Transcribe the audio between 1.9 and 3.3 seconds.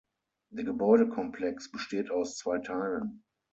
aus zwei Teilen.